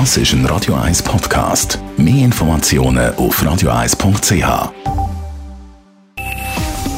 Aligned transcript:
Das 0.00 0.16
ist 0.16 0.32
ein 0.32 0.44
Radio 0.46 0.74
1 0.74 1.04
Podcast. 1.04 1.78
Mehr 1.96 2.24
Informationen 2.24 3.14
auf 3.14 3.40
radio1.ch. 3.40 4.72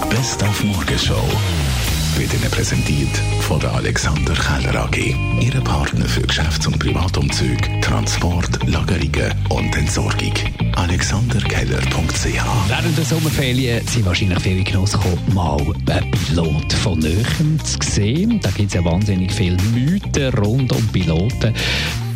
Best 0.09 0.43
auf 0.43 0.65
Morgenshow 0.65 1.23
wird 2.17 2.33
Ihnen 2.33 2.51
präsentiert 2.51 3.15
von 3.43 3.61
der 3.61 3.75
Alexander 3.75 4.33
Keller 4.33 4.85
AG. 4.85 5.15
Ihre 5.43 5.61
Partner 5.61 6.07
für 6.07 6.23
Geschäfts- 6.23 6.67
und 6.67 6.79
Privatumzug, 6.79 7.59
Transport, 7.83 8.67
Lagerungen 8.67 9.35
und 9.51 9.77
Entsorgung. 9.77 10.33
AlexanderKeller.ch 10.77 12.69
Während 12.69 12.97
der 12.97 13.05
Sommerferien 13.05 13.87
sind 13.87 14.07
wahrscheinlich 14.07 14.41
viele 14.41 14.65
Genoss 14.65 14.93
gekommen, 14.93 15.21
mal 15.35 15.61
einen 15.61 16.11
Pilot 16.13 16.73
von 16.73 16.99
Nöchem 16.99 17.63
zu 17.63 17.77
sehen. 17.83 18.41
Da 18.41 18.51
gibt 18.51 18.69
es 18.69 18.75
ja 18.75 18.83
wahnsinnig 18.83 19.31
viele 19.33 19.59
Mythen 19.75 20.33
rund 20.39 20.73
um 20.73 20.89
Piloten. 20.89 21.53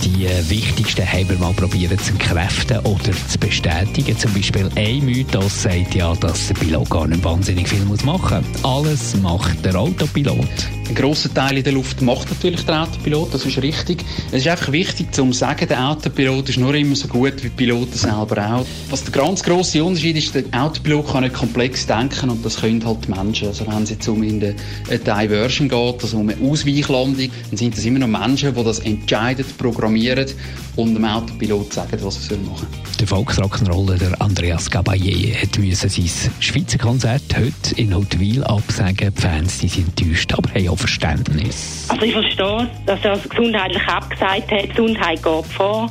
Die 0.02 0.26
wichtigsten 0.48 1.06
haben 1.06 1.28
wir 1.28 1.38
mal 1.38 1.52
probiert 1.52 2.00
zu 2.00 2.12
entkräften 2.12 2.78
oder 2.80 3.12
zu 3.28 3.38
bestätigen. 3.38 4.16
Zum 4.16 4.32
Beispiel 4.32 4.70
ein 4.74 5.04
Mythos 5.04 5.62
sagt 5.62 5.94
ja, 5.94 6.14
dass 6.14 6.48
der 6.48 6.54
Pilot 6.54 6.88
gar 6.88 7.06
nicht 7.06 7.22
wahnsinnig 7.22 7.68
viel 7.68 7.84
machen 8.04 8.44
muss. 8.52 8.64
Alles 8.64 9.16
macht 9.16 9.64
der 9.64 9.74
Autopilot. 9.76 10.79
Ein 10.90 10.96
grosser 10.96 11.32
Teil 11.32 11.56
in 11.56 11.62
der 11.62 11.72
Luft 11.72 12.02
macht 12.02 12.30
natürlich 12.30 12.64
der 12.64 12.82
Autopilot, 12.82 13.32
das 13.32 13.46
ist 13.46 13.62
richtig. 13.62 14.04
Es 14.32 14.38
ist 14.38 14.48
einfach 14.48 14.72
wichtig 14.72 15.14
zu 15.14 15.32
sagen, 15.32 15.68
der 15.68 15.88
Autopilot 15.88 16.48
ist 16.48 16.58
nur 16.58 16.74
immer 16.74 16.96
so 16.96 17.06
gut 17.06 17.36
wie 17.36 17.48
die 17.48 17.50
Piloten 17.50 17.96
selber 17.96 18.44
auch. 18.44 18.66
Was 18.90 19.04
der 19.04 19.12
ganz 19.12 19.40
grosse 19.44 19.84
Unterschied 19.84 20.16
ist, 20.16 20.34
der 20.34 20.42
Autopilot 20.50 21.12
kann 21.12 21.22
nicht 21.22 21.36
komplex 21.36 21.86
denken 21.86 22.30
und 22.30 22.44
das 22.44 22.60
können 22.60 22.84
halt 22.84 23.06
die 23.06 23.12
Menschen. 23.12 23.46
Also 23.46 23.68
wenn 23.68 23.84
es 23.84 23.90
jetzt 23.90 24.08
um 24.08 24.20
in 24.24 24.40
der 24.40 24.54
Diversion 24.88 25.68
geht, 25.68 26.02
also 26.02 26.16
um 26.16 26.28
eine 26.28 26.42
Ausweichlandung, 26.42 27.30
dann 27.50 27.56
sind 27.56 27.76
das 27.76 27.84
immer 27.84 28.00
noch 28.00 28.08
Menschen, 28.08 28.52
die 28.52 28.64
das 28.64 28.80
entscheiden, 28.80 29.44
programmieren 29.58 30.26
und 30.74 30.94
dem 30.94 31.04
Autopilot 31.04 31.72
sagen, 31.72 31.98
was 32.02 32.28
er 32.32 32.38
machen 32.38 32.66
soll. 32.72 32.80
Der 32.98 33.08
Volksrock'n'Roller, 33.08 33.96
der 33.96 34.20
Andreas 34.20 34.68
Gabaye, 34.70 35.34
hat 35.40 35.56
müssen 35.58 35.88
sein 35.88 36.32
Schweizer 36.40 36.78
Konzert 36.78 37.22
heute 37.36 37.74
in 37.76 37.94
Hautwil 37.94 38.42
absagen. 38.44 39.14
Die 39.14 39.20
Fans 39.20 39.58
die 39.58 39.68
sind 39.68 39.98
enttäuscht, 39.98 40.32
aber 40.32 40.50
haben 40.50 40.68
Verständnis. 40.80 41.86
Also 41.88 42.06
ich 42.06 42.12
verstehe, 42.12 42.70
dass 42.86 43.04
er 43.04 43.18
gesundheitlich 43.18 43.82
abgesagt 43.86 44.50
hat. 44.50 44.70
Gesundheit 44.70 45.22
geht 45.22 45.46
vor. 45.46 45.90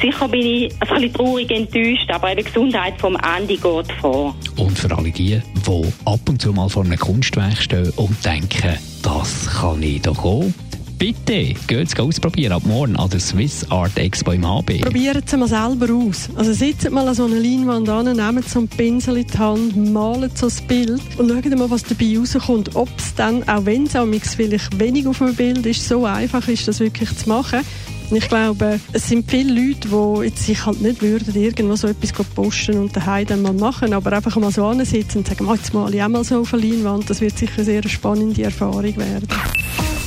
Sicher 0.00 0.28
bin 0.28 0.40
ich 0.40 0.72
ein 0.72 0.88
bisschen 0.88 1.12
traurig 1.14 1.50
enttäuscht, 1.50 2.10
aber 2.10 2.34
die 2.34 2.42
Gesundheit 2.42 2.94
vom 2.98 3.16
Andi 3.16 3.56
geht 3.56 3.92
vor. 4.00 4.34
Und 4.56 4.76
für 4.76 4.94
alle 4.96 5.12
die, 5.12 5.40
die 5.66 5.92
ab 6.04 6.20
und 6.28 6.42
zu 6.42 6.52
mal 6.52 6.68
vor 6.68 6.84
einem 6.84 6.98
Kunstwerk 6.98 7.56
stehen 7.56 7.90
und 7.96 8.24
denken, 8.24 8.76
das 9.02 9.46
kann 9.60 9.82
ich 9.82 10.02
doch 10.02 10.24
auch, 10.24 10.44
Bitte, 10.98 11.54
geht 11.66 11.88
es 11.88 11.98
ausprobieren 11.98 12.52
ab 12.52 12.62
morgen 12.64 12.96
an 12.96 13.10
der 13.10 13.20
Swiss 13.20 13.68
Art 13.70 13.96
Expo 13.98 14.32
im 14.32 14.46
HB. 14.46 14.82
Probieren 14.82 15.22
Sie 15.26 15.36
mal 15.36 15.48
selber 15.48 15.92
aus. 15.92 16.30
Also 16.36 16.52
sitzt 16.52 16.88
mal 16.90 17.06
an 17.08 17.14
so 17.14 17.24
einer 17.24 17.36
Leinwand 17.36 17.88
an, 17.88 18.16
nehmt 18.16 18.48
so 18.48 18.60
einen 18.60 18.68
Pinsel 18.68 19.18
in 19.18 19.26
die 19.26 19.38
Hand, 19.38 19.92
malt 19.92 20.38
so 20.38 20.46
ein 20.46 20.66
Bild 20.68 21.02
und 21.18 21.28
schaut 21.28 21.58
mal, 21.58 21.70
was 21.70 21.82
dabei 21.82 22.16
rauskommt. 22.16 22.76
Ob 22.76 22.88
es 22.96 23.14
dann, 23.14 23.42
auch 23.48 23.66
wenn 23.66 23.84
es 23.86 24.34
vielleicht 24.34 24.78
wenig 24.78 25.06
auf 25.06 25.18
dem 25.18 25.34
Bild 25.34 25.66
ist, 25.66 25.86
so 25.86 26.04
einfach 26.04 26.46
ist, 26.48 26.68
das 26.68 26.80
wirklich 26.80 27.14
zu 27.16 27.28
machen. 27.28 27.60
Und 28.10 28.18
ich 28.18 28.28
glaube, 28.28 28.78
es 28.92 29.08
sind 29.08 29.28
viele 29.30 29.52
Leute, 29.52 29.88
die 29.88 30.40
sich 30.40 30.64
halt 30.64 30.80
nicht 30.80 31.02
würden, 31.02 31.34
irgendwo 31.34 31.74
so 31.74 31.88
etwas 31.88 32.12
posten 32.12 32.78
und 32.78 32.94
daheim 32.94 33.26
dann 33.26 33.42
mal 33.42 33.54
machen, 33.54 33.92
aber 33.94 34.12
einfach 34.12 34.36
mal 34.36 34.52
so 34.52 34.64
ansitzen 34.66 35.18
und 35.18 35.28
sagen, 35.28 35.48
jetzt 35.52 35.72
mal 35.72 35.92
ich 35.92 36.02
auch 36.02 36.08
mal 36.08 36.22
so 36.22 36.40
auf 36.40 36.52
eine 36.52 36.66
Leinwand. 36.66 37.08
Das 37.08 37.20
wird 37.20 37.36
sicher 37.38 37.54
eine 37.56 37.64
sehr 37.64 37.88
spannende 37.88 38.42
Erfahrung 38.42 38.96
werden. 38.96 39.26